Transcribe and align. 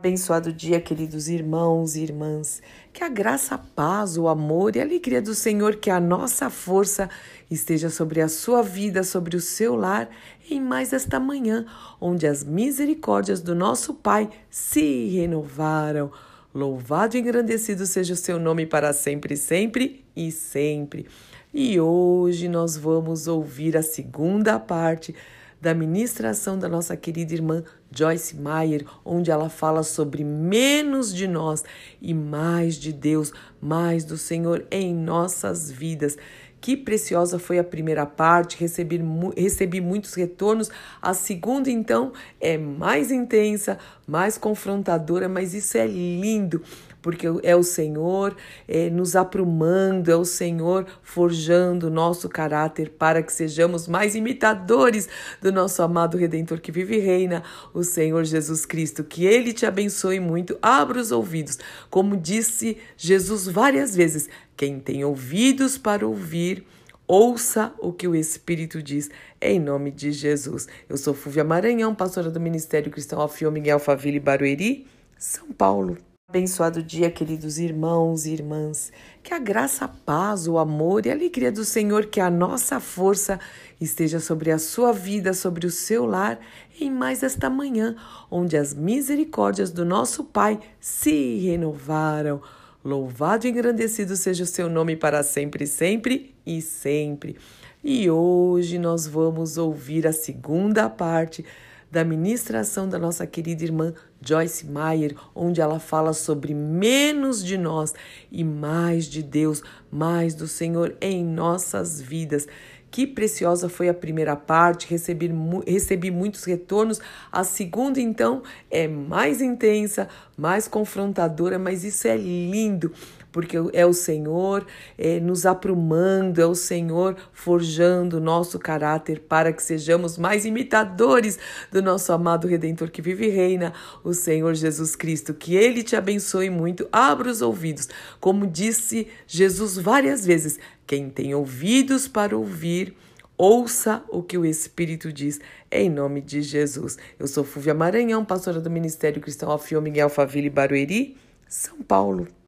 Abençoado 0.00 0.50
dia, 0.50 0.80
queridos 0.80 1.28
irmãos 1.28 1.94
e 1.94 2.02
irmãs. 2.02 2.62
Que 2.90 3.04
a 3.04 3.08
graça, 3.10 3.56
a 3.56 3.58
paz, 3.58 4.16
o 4.16 4.28
amor 4.28 4.74
e 4.74 4.80
a 4.80 4.82
alegria 4.82 5.20
do 5.20 5.34
Senhor, 5.34 5.76
que 5.76 5.90
a 5.90 6.00
nossa 6.00 6.48
força 6.48 7.10
esteja 7.50 7.90
sobre 7.90 8.22
a 8.22 8.26
sua 8.26 8.62
vida, 8.62 9.02
sobre 9.02 9.36
o 9.36 9.40
seu 9.42 9.76
lar, 9.76 10.08
em 10.50 10.58
mais 10.58 10.94
esta 10.94 11.20
manhã, 11.20 11.66
onde 12.00 12.26
as 12.26 12.42
misericórdias 12.42 13.42
do 13.42 13.54
nosso 13.54 13.92
Pai 13.92 14.30
se 14.48 15.08
renovaram. 15.08 16.10
Louvado 16.54 17.18
e 17.18 17.20
engrandecido 17.20 17.84
seja 17.84 18.14
o 18.14 18.16
seu 18.16 18.38
nome 18.38 18.64
para 18.64 18.94
sempre, 18.94 19.36
sempre 19.36 20.02
e 20.16 20.32
sempre. 20.32 21.08
E 21.52 21.78
hoje 21.78 22.48
nós 22.48 22.74
vamos 22.74 23.28
ouvir 23.28 23.76
a 23.76 23.82
segunda 23.82 24.58
parte 24.58 25.14
da 25.60 25.74
ministração 25.74 26.58
da 26.58 26.68
nossa 26.68 26.96
querida 26.96 27.34
irmã 27.34 27.62
Joyce 27.94 28.36
Meyer, 28.36 28.84
onde 29.04 29.30
ela 29.30 29.50
fala 29.50 29.82
sobre 29.82 30.24
menos 30.24 31.14
de 31.14 31.26
nós 31.28 31.62
e 32.00 32.14
mais 32.14 32.76
de 32.76 32.92
Deus, 32.92 33.32
mais 33.60 34.04
do 34.04 34.16
Senhor 34.16 34.66
em 34.70 34.94
nossas 34.94 35.70
vidas. 35.70 36.16
Que 36.60 36.76
preciosa 36.76 37.38
foi 37.38 37.58
a 37.58 37.64
primeira 37.64 38.04
parte, 38.04 38.58
recebi, 38.58 39.00
recebi 39.36 39.80
muitos 39.80 40.12
retornos. 40.14 40.70
A 41.00 41.14
segunda, 41.14 41.70
então, 41.70 42.12
é 42.38 42.58
mais 42.58 43.10
intensa, 43.10 43.78
mais 44.06 44.36
confrontadora, 44.36 45.26
mas 45.26 45.54
isso 45.54 45.78
é 45.78 45.86
lindo 45.86 46.62
porque 47.02 47.26
é 47.42 47.56
o 47.56 47.62
Senhor 47.62 48.36
é, 48.66 48.90
nos 48.90 49.16
aprumando, 49.16 50.10
é 50.10 50.16
o 50.16 50.24
Senhor 50.24 50.86
forjando 51.02 51.86
o 51.86 51.90
nosso 51.90 52.28
caráter 52.28 52.90
para 52.90 53.22
que 53.22 53.32
sejamos 53.32 53.88
mais 53.88 54.14
imitadores 54.14 55.08
do 55.40 55.52
nosso 55.52 55.82
amado 55.82 56.16
Redentor 56.16 56.60
que 56.60 56.72
vive 56.72 56.96
e 56.96 57.00
reina, 57.00 57.42
o 57.72 57.82
Senhor 57.82 58.24
Jesus 58.24 58.64
Cristo. 58.66 59.04
Que 59.04 59.24
Ele 59.26 59.52
te 59.52 59.66
abençoe 59.66 60.20
muito. 60.20 60.58
Abra 60.60 61.00
os 61.00 61.12
ouvidos. 61.12 61.58
Como 61.88 62.16
disse 62.16 62.76
Jesus 62.96 63.46
várias 63.46 63.94
vezes: 63.94 64.28
quem 64.56 64.78
tem 64.78 65.04
ouvidos 65.04 65.78
para 65.78 66.06
ouvir, 66.06 66.64
Ouça 67.12 67.74
o 67.80 67.92
que 67.92 68.06
o 68.06 68.14
Espírito 68.14 68.80
diz, 68.80 69.10
em 69.40 69.58
nome 69.58 69.90
de 69.90 70.12
Jesus. 70.12 70.68
Eu 70.88 70.96
sou 70.96 71.12
Fúvia 71.12 71.42
Maranhão, 71.42 71.92
pastora 71.92 72.30
do 72.30 72.38
Ministério 72.38 72.88
Cristão 72.88 73.20
Alfio 73.20 73.50
Miguel 73.50 73.78
Alphaville 73.78 74.20
Barueri, 74.20 74.86
São 75.18 75.50
Paulo. 75.50 75.98
Abençoado 76.30 76.80
dia, 76.80 77.10
queridos 77.10 77.58
irmãos 77.58 78.24
e 78.24 78.32
irmãs. 78.32 78.92
Que 79.20 79.34
a 79.34 79.38
graça, 79.40 79.86
a 79.86 79.88
paz, 79.88 80.46
o 80.46 80.58
amor 80.58 81.04
e 81.04 81.10
a 81.10 81.12
alegria 81.12 81.50
do 81.50 81.64
Senhor, 81.64 82.06
que 82.06 82.20
a 82.20 82.30
nossa 82.30 82.78
força 82.78 83.40
esteja 83.80 84.20
sobre 84.20 84.52
a 84.52 84.58
sua 84.60 84.92
vida, 84.92 85.34
sobre 85.34 85.66
o 85.66 85.70
seu 85.72 86.06
lar, 86.06 86.38
em 86.80 86.88
mais 86.88 87.24
esta 87.24 87.50
manhã, 87.50 87.96
onde 88.30 88.56
as 88.56 88.72
misericórdias 88.72 89.72
do 89.72 89.84
nosso 89.84 90.22
Pai 90.22 90.60
se 90.78 91.38
renovaram. 91.38 92.40
Louvado 92.84 93.48
e 93.48 93.50
engrandecido 93.50 94.14
seja 94.14 94.44
o 94.44 94.46
seu 94.46 94.70
nome 94.70 94.94
para 94.94 95.24
sempre, 95.24 95.66
sempre 95.66 96.32
e 96.46 96.62
sempre. 96.62 97.38
E 97.82 98.08
hoje 98.08 98.78
nós 98.78 99.04
vamos 99.04 99.58
ouvir 99.58 100.06
a 100.06 100.12
segunda 100.12 100.88
parte 100.88 101.44
da 101.90 102.04
ministração 102.04 102.88
da 102.88 102.98
nossa 102.98 103.26
querida 103.26 103.64
irmã 103.64 103.92
Joyce 104.24 104.66
Meyer, 104.66 105.14
onde 105.34 105.60
ela 105.60 105.80
fala 105.80 106.12
sobre 106.12 106.54
menos 106.54 107.44
de 107.44 107.58
nós 107.58 107.94
e 108.30 108.44
mais 108.44 109.06
de 109.06 109.22
Deus, 109.22 109.62
mais 109.90 110.34
do 110.34 110.46
Senhor 110.46 110.96
em 111.00 111.24
nossas 111.24 112.00
vidas. 112.00 112.46
Que 112.90 113.06
preciosa 113.06 113.68
foi 113.68 113.88
a 113.88 113.94
primeira 113.94 114.34
parte, 114.34 114.88
recebi, 114.88 115.30
recebi 115.66 116.10
muitos 116.10 116.44
retornos. 116.44 117.00
A 117.30 117.44
segunda, 117.44 118.00
então, 118.00 118.42
é 118.68 118.88
mais 118.88 119.40
intensa, 119.40 120.08
mais 120.36 120.66
confrontadora, 120.66 121.58
mas 121.58 121.84
isso 121.84 122.08
é 122.08 122.16
lindo 122.16 122.92
porque 123.32 123.56
é 123.72 123.86
o 123.86 123.92
Senhor 123.92 124.66
é, 124.98 125.20
nos 125.20 125.46
aprumando, 125.46 126.40
é 126.40 126.46
o 126.46 126.54
Senhor 126.54 127.16
forjando 127.32 128.18
o 128.18 128.20
nosso 128.20 128.58
caráter 128.58 129.20
para 129.20 129.52
que 129.52 129.62
sejamos 129.62 130.18
mais 130.18 130.44
imitadores 130.44 131.38
do 131.70 131.82
nosso 131.82 132.12
amado 132.12 132.46
Redentor 132.46 132.90
que 132.90 133.02
vive 133.02 133.26
e 133.26 133.30
reina, 133.30 133.72
o 134.02 134.12
Senhor 134.12 134.54
Jesus 134.54 134.96
Cristo. 134.96 135.34
Que 135.34 135.56
Ele 135.56 135.82
te 135.82 135.96
abençoe 135.96 136.50
muito. 136.50 136.88
Abra 136.92 137.30
os 137.30 137.42
ouvidos. 137.42 137.88
Como 138.20 138.46
disse 138.46 139.08
Jesus 139.26 139.76
várias 139.76 140.24
vezes: 140.24 140.58
quem 140.86 141.08
tem 141.08 141.34
ouvidos 141.34 142.08
para 142.08 142.36
ouvir, 142.36 142.94
Ouça 143.42 144.04
o 144.10 144.22
que 144.22 144.36
o 144.36 144.44
Espírito 144.44 145.10
diz, 145.10 145.40
em 145.72 145.88
nome 145.88 146.20
de 146.20 146.42
Jesus. 146.42 146.98
Eu 147.18 147.26
sou 147.26 147.42
Fúvia 147.42 147.72
Maranhão, 147.72 148.22
pastora 148.22 148.60
do 148.60 148.68
Ministério 148.68 149.18
Cristão 149.18 149.50
Alfio 149.50 149.80
Miguel 149.80 150.10
Faville 150.10 150.50
Barueri, 150.50 151.16
São 151.48 151.80
Paulo. 151.80 152.28